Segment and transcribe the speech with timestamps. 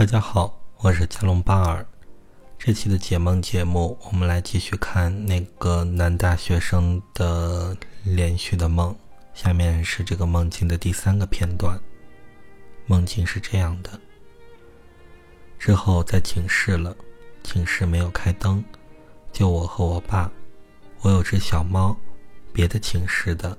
[0.00, 1.86] 大家好，我是加隆巴尔。
[2.58, 8.96] 这期的解梦节目，我们来继续看那个男大学生的连续的梦。
[9.34, 11.78] 下面是这个梦境的第三个片段。
[12.86, 14.00] 梦境是这样的：
[15.58, 16.96] 之后在寝室了，
[17.44, 18.64] 寝室没有开灯，
[19.30, 20.32] 就我和我爸。
[21.02, 21.94] 我有只小猫，
[22.54, 23.54] 别的寝室的。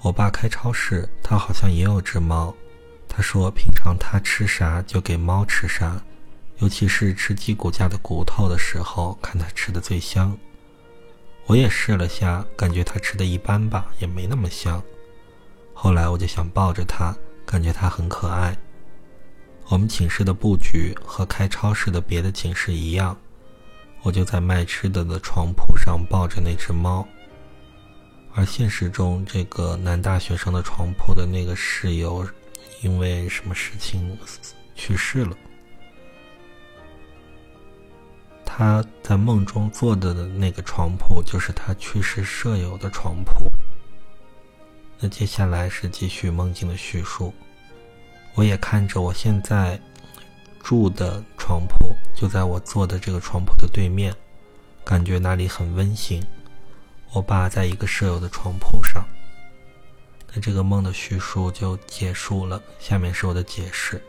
[0.00, 2.52] 我爸开超市，他好像也有只猫。
[3.16, 5.98] 他说平常他吃啥就给猫吃啥，
[6.58, 10.36] 尤其是吃鸡骨架的骨头的时候，看他吃的最香。
[11.46, 14.82] 我也试了下，感觉他吃的一般吧，也没那么香。
[15.72, 18.54] 后来我就想抱着它，感觉它很可爱。
[19.68, 23.16] 我们寝室的布局和开超市的别的寝室一样，
[24.02, 27.08] 我就在卖吃的的床铺上抱着那只猫。
[28.34, 32.26] 而现实中，这个男大学生的床铺的那个室友，
[32.82, 34.16] 因为什么事情
[34.74, 35.36] 去世了。
[38.44, 43.50] 他在梦中坐的那个床铺，就是他去世舍友的床铺。
[44.98, 47.34] 那接下来是继续梦境的叙述。
[48.34, 49.78] 我也看着我现在
[50.62, 54.14] 住的床铺，就在我坐的这个床铺的对面，
[54.84, 56.22] 感觉那里很温馨。
[57.12, 59.04] 我爸在一个舍友的床铺上，
[60.40, 62.62] 这个梦的叙述就结束了。
[62.78, 64.02] 下面是我的解释：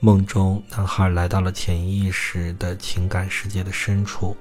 [0.00, 4.36] 梦中，男孩来到了潜意识的情感世界的深处，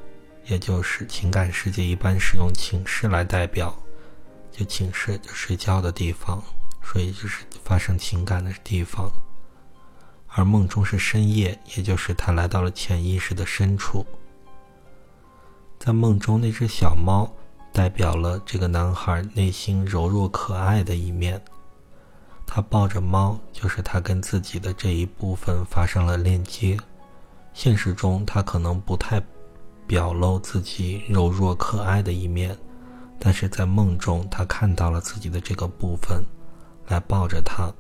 [0.46, 3.76] 也就是情感世界一般是用寝室来代表，
[4.52, 6.42] 就寝室就睡觉的地方，
[6.84, 9.12] 所以就是发生情感的地方。
[10.28, 14.06] 而梦中是深夜，也就是他来到了潜意识的深处。
[15.80, 17.32] 在梦中，那只小猫
[17.72, 21.42] 代表了这个男孩内心柔弱可爱的一面。
[22.46, 26.78] 他抱着猫，就是他跟自己的这一部分发生了链接。
[27.54, 29.22] 现实中，他可能不太
[29.86, 32.58] 表露自己柔弱可爱的一面，
[33.20, 36.24] 但是在梦中，他看到了自己的这个部分，
[36.88, 37.72] 来抱着它。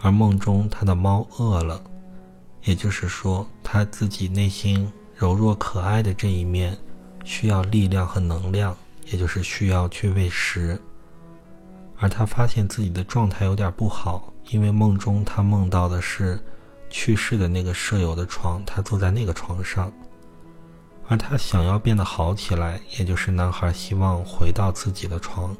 [0.00, 1.82] 而梦中，他的猫饿了，
[2.64, 4.90] 也就是说，他自己内心。
[5.14, 6.74] 柔弱可爱的这一面，
[7.24, 8.76] 需要力量和能量，
[9.06, 10.80] 也就是需要去喂食。
[11.96, 16.40] 而他发现自己的状态有点不好，因为梦中他梦到的是
[16.88, 19.92] 去世的那个舍友的床，他坐在那个床上。
[21.08, 25.56] 而他想要变得好起来，也就是男孩希望回到自己的床。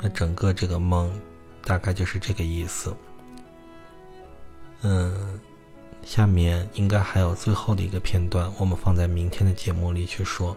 [0.00, 1.10] 那整个这个梦，
[1.64, 2.96] 大概就是这个意思。
[4.82, 5.31] 嗯。
[6.04, 10.56] 下面应该还有最后的一个片段，我们放在明天的节目里去说。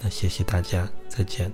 [0.00, 1.52] 那谢谢大家，再见。